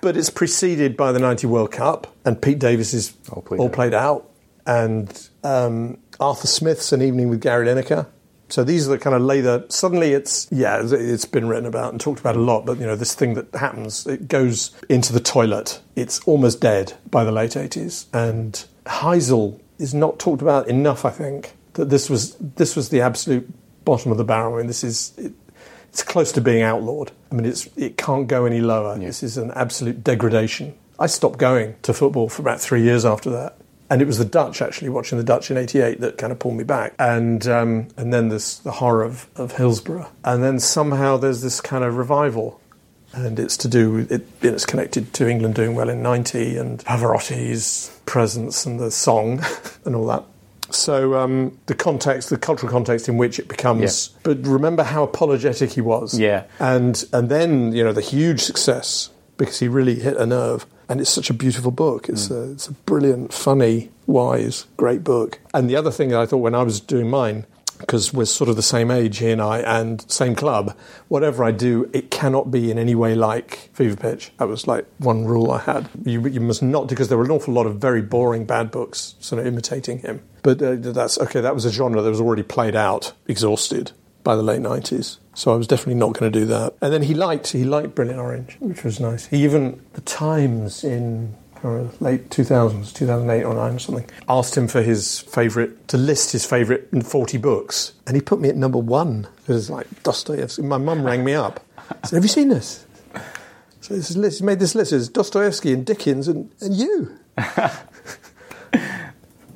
But 0.00 0.16
it's 0.16 0.30
preceded 0.30 0.96
by 0.96 1.12
the 1.12 1.18
90 1.18 1.46
World 1.46 1.72
Cup, 1.72 2.14
and 2.24 2.40
Pete 2.40 2.58
Davies 2.58 2.92
is 2.94 3.14
all 3.30 3.42
played, 3.42 3.60
all 3.60 3.66
out. 3.66 3.72
played 3.72 3.94
out. 3.94 4.30
And 4.66 5.28
um, 5.42 5.98
Arthur 6.20 6.46
Smith's 6.46 6.92
An 6.92 7.02
Evening 7.02 7.28
with 7.28 7.40
Gary 7.40 7.66
Lineker. 7.66 8.06
So 8.48 8.64
these 8.64 8.86
are 8.86 8.90
the 8.90 8.98
kind 8.98 9.16
of 9.16 9.22
later. 9.22 9.64
Suddenly, 9.70 10.12
it's 10.12 10.46
yeah, 10.50 10.82
it's 10.84 11.24
been 11.24 11.48
written 11.48 11.64
about 11.64 11.92
and 11.92 12.00
talked 12.00 12.20
about 12.20 12.36
a 12.36 12.40
lot. 12.40 12.66
But 12.66 12.78
you 12.78 12.86
know, 12.86 12.96
this 12.96 13.14
thing 13.14 13.32
that 13.34 13.54
happens, 13.54 14.06
it 14.06 14.28
goes 14.28 14.76
into 14.90 15.14
the 15.14 15.20
toilet. 15.20 15.80
It's 15.96 16.20
almost 16.26 16.60
dead 16.60 16.92
by 17.10 17.24
the 17.24 17.32
late 17.32 17.56
eighties, 17.56 18.06
and 18.12 18.62
Heysel 18.84 19.58
is 19.78 19.94
not 19.94 20.18
talked 20.18 20.42
about 20.42 20.68
enough. 20.68 21.06
I 21.06 21.10
think 21.10 21.54
that 21.74 21.88
this 21.88 22.10
was 22.10 22.36
this 22.36 22.76
was 22.76 22.90
the 22.90 23.00
absolute 23.00 23.50
bottom 23.86 24.12
of 24.12 24.18
the 24.18 24.24
barrel. 24.24 24.54
I 24.54 24.58
mean, 24.58 24.66
this 24.66 24.84
is 24.84 25.14
it, 25.16 25.32
it's 25.92 26.02
close 26.02 26.32
to 26.32 26.40
being 26.40 26.62
outlawed. 26.62 27.12
I 27.30 27.34
mean, 27.36 27.46
it's 27.46 27.68
it 27.76 27.96
can't 27.96 28.26
go 28.26 28.44
any 28.44 28.60
lower. 28.60 28.98
Yeah. 28.98 29.06
This 29.06 29.22
is 29.22 29.36
an 29.36 29.52
absolute 29.52 30.02
degradation. 30.02 30.74
I 30.98 31.06
stopped 31.06 31.38
going 31.38 31.76
to 31.82 31.94
football 31.94 32.28
for 32.28 32.42
about 32.42 32.60
three 32.60 32.82
years 32.82 33.04
after 33.04 33.30
that 33.30 33.56
and 33.92 34.00
it 34.00 34.06
was 34.06 34.16
the 34.16 34.24
Dutch 34.24 34.62
actually 34.62 34.88
watching 34.88 35.18
the 35.18 35.24
Dutch 35.24 35.50
in 35.50 35.58
'88 35.58 36.00
that 36.00 36.16
kind 36.16 36.32
of 36.32 36.38
pulled 36.38 36.54
me 36.54 36.64
back. 36.64 36.94
And 36.98 37.46
um, 37.46 37.88
and 37.98 38.10
then 38.10 38.30
this 38.30 38.56
the 38.56 38.70
horror 38.72 39.04
of, 39.04 39.28
of 39.36 39.52
Hillsborough, 39.52 40.10
and 40.24 40.42
then 40.42 40.58
somehow 40.58 41.18
there's 41.18 41.42
this 41.42 41.60
kind 41.60 41.84
of 41.84 41.98
revival. 41.98 42.58
And 43.14 43.38
it's 43.38 43.58
to 43.58 43.68
do 43.68 43.92
with 43.92 44.10
it, 44.10 44.26
it's 44.40 44.64
connected 44.64 45.12
to 45.12 45.28
England 45.28 45.54
doing 45.54 45.74
well 45.74 45.90
in 45.90 46.02
90 46.02 46.56
and 46.56 46.78
Pavarotti's 46.78 48.00
presence 48.06 48.64
and 48.64 48.80
the 48.80 48.90
song 48.90 49.44
and 49.84 49.94
all 49.94 50.06
that. 50.06 50.24
So 50.74 51.14
um, 51.18 51.58
the 51.66 51.74
context, 51.74 52.30
the 52.30 52.36
cultural 52.38 52.70
context 52.70 53.08
in 53.08 53.16
which 53.18 53.38
it 53.38 53.48
becomes. 53.48 54.10
Yeah. 54.12 54.18
But 54.22 54.46
remember 54.46 54.82
how 54.82 55.02
apologetic 55.02 55.70
he 55.70 55.80
was. 55.80 56.18
Yeah. 56.18 56.44
And 56.58 57.04
and 57.12 57.28
then 57.28 57.72
you 57.72 57.84
know 57.84 57.92
the 57.92 58.00
huge 58.00 58.40
success 58.40 59.10
because 59.36 59.58
he 59.60 59.68
really 59.68 59.96
hit 60.00 60.16
a 60.16 60.26
nerve. 60.26 60.66
And 60.88 61.00
it's 61.00 61.10
such 61.10 61.30
a 61.30 61.34
beautiful 61.34 61.70
book. 61.70 62.08
It's 62.08 62.28
Mm. 62.28 62.36
a 62.48 62.52
it's 62.52 62.68
a 62.68 62.72
brilliant, 62.72 63.32
funny, 63.32 63.90
wise, 64.06 64.66
great 64.76 65.02
book. 65.02 65.38
And 65.54 65.70
the 65.70 65.76
other 65.76 65.90
thing 65.90 66.10
that 66.10 66.20
I 66.20 66.26
thought 66.26 66.38
when 66.38 66.54
I 66.54 66.62
was 66.62 66.80
doing 66.80 67.08
mine. 67.08 67.46
Because 67.82 68.12
we're 68.12 68.24
sort 68.24 68.48
of 68.48 68.56
the 68.56 68.62
same 68.62 68.90
age, 68.90 69.18
he 69.18 69.30
and 69.30 69.42
I, 69.42 69.58
and 69.58 70.10
same 70.10 70.34
club. 70.34 70.76
Whatever 71.08 71.44
I 71.44 71.50
do, 71.50 71.90
it 71.92 72.10
cannot 72.10 72.50
be 72.50 72.70
in 72.70 72.78
any 72.78 72.94
way 72.94 73.14
like 73.14 73.70
Fever 73.74 73.96
Pitch. 73.96 74.32
That 74.38 74.48
was 74.48 74.66
like 74.66 74.86
one 74.98 75.26
rule 75.26 75.50
I 75.50 75.58
had. 75.58 75.90
You, 76.04 76.26
you 76.26 76.40
must 76.40 76.62
not, 76.62 76.88
because 76.88 77.08
there 77.08 77.18
were 77.18 77.24
an 77.24 77.30
awful 77.30 77.52
lot 77.52 77.66
of 77.66 77.76
very 77.76 78.00
boring 78.02 78.46
bad 78.46 78.70
books 78.70 79.14
sort 79.20 79.40
of 79.40 79.46
imitating 79.46 79.98
him. 79.98 80.22
But 80.42 80.62
uh, 80.62 80.76
that's 80.76 81.18
okay. 81.18 81.40
That 81.40 81.54
was 81.54 81.64
a 81.64 81.70
genre 81.70 82.00
that 82.00 82.08
was 82.08 82.20
already 82.20 82.42
played 82.42 82.74
out, 82.74 83.12
exhausted 83.26 83.92
by 84.24 84.36
the 84.36 84.42
late 84.42 84.60
nineties. 84.60 85.18
So 85.34 85.52
I 85.52 85.56
was 85.56 85.66
definitely 85.66 85.94
not 85.94 86.12
going 86.12 86.30
to 86.30 86.40
do 86.40 86.46
that. 86.46 86.74
And 86.80 86.92
then 86.92 87.02
he 87.02 87.14
liked 87.14 87.48
he 87.48 87.64
liked 87.64 87.94
Brilliant 87.94 88.20
Orange, 88.20 88.56
which 88.60 88.84
was 88.84 89.00
nice. 89.00 89.26
He 89.26 89.44
even 89.44 89.84
the 89.94 90.00
Times 90.02 90.84
in 90.84 91.36
uh, 91.62 91.88
late 92.00 92.28
2000s, 92.30 92.92
2008 92.94 93.44
or 93.44 93.54
9 93.54 93.74
or 93.74 93.78
something, 93.78 94.10
asked 94.28 94.56
him 94.56 94.68
for 94.68 94.82
his 94.82 95.20
favourite, 95.20 95.88
to 95.88 95.96
list 95.96 96.32
his 96.32 96.44
favourite 96.44 96.88
40 97.04 97.38
books. 97.38 97.92
And 98.06 98.16
he 98.16 98.20
put 98.20 98.40
me 98.40 98.48
at 98.48 98.56
number 98.56 98.78
one. 98.78 99.28
It 99.46 99.52
was 99.52 99.70
like 99.70 100.02
Dostoevsky. 100.02 100.62
My 100.62 100.78
mum 100.78 101.04
rang 101.04 101.24
me 101.24 101.34
up. 101.34 101.64
Said, 102.04 102.16
Have 102.16 102.24
you 102.24 102.28
seen 102.28 102.48
this? 102.48 102.86
So 103.80 103.94
this 103.94 104.10
is 104.10 104.16
list, 104.16 104.38
he 104.38 104.44
made 104.44 104.60
this 104.60 104.74
list. 104.74 104.92
It's 104.92 105.08
Dostoevsky 105.08 105.72
and 105.72 105.84
Dickens 105.84 106.28
and, 106.28 106.50
and 106.60 106.74
you. 106.74 107.18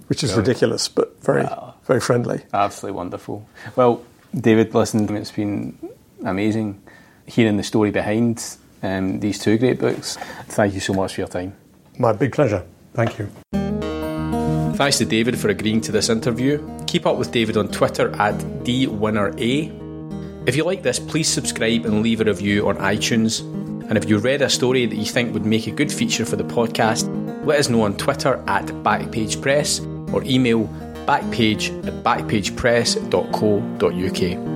Which 0.08 0.22
is 0.24 0.34
ridiculous, 0.34 0.88
but 0.88 1.20
very, 1.22 1.46
very 1.84 2.00
friendly. 2.00 2.42
Absolutely 2.52 2.96
wonderful. 2.96 3.48
Well, 3.74 4.04
David, 4.34 4.74
listen, 4.74 5.14
it's 5.16 5.30
been 5.32 5.76
amazing 6.24 6.82
hearing 7.26 7.56
the 7.56 7.62
story 7.62 7.90
behind 7.90 8.56
um, 8.82 9.20
these 9.20 9.38
two 9.38 9.58
great 9.58 9.78
books. 9.78 10.16
Thank 10.48 10.74
you 10.74 10.80
so 10.80 10.94
much 10.94 11.14
for 11.14 11.22
your 11.22 11.28
time. 11.28 11.56
My 11.98 12.12
big 12.12 12.32
pleasure. 12.32 12.64
Thank 12.94 13.18
you. 13.18 13.28
Thanks 14.76 14.98
to 14.98 15.06
David 15.06 15.38
for 15.38 15.48
agreeing 15.48 15.80
to 15.82 15.92
this 15.92 16.10
interview. 16.10 16.60
Keep 16.86 17.06
up 17.06 17.16
with 17.16 17.32
David 17.32 17.56
on 17.56 17.68
Twitter 17.68 18.14
at 18.16 18.34
DWinnerA. 18.64 20.46
If 20.46 20.54
you 20.54 20.64
like 20.64 20.82
this, 20.82 20.98
please 20.98 21.28
subscribe 21.28 21.86
and 21.86 22.02
leave 22.02 22.20
a 22.20 22.24
review 22.24 22.68
on 22.68 22.76
iTunes. 22.76 23.40
And 23.88 23.96
if 23.96 24.08
you 24.08 24.18
read 24.18 24.42
a 24.42 24.50
story 24.50 24.84
that 24.84 24.96
you 24.96 25.04
think 25.04 25.32
would 25.32 25.46
make 25.46 25.66
a 25.66 25.70
good 25.70 25.90
feature 25.90 26.26
for 26.26 26.36
the 26.36 26.44
podcast, 26.44 27.08
let 27.46 27.58
us 27.58 27.68
know 27.68 27.82
on 27.82 27.96
Twitter 27.96 28.42
at 28.46 28.66
Backpage 28.66 29.40
Press 29.40 29.80
or 30.12 30.22
email 30.24 30.68
backpage 31.06 31.70
at 31.86 32.04
backpagepress.co.uk. 32.04 34.55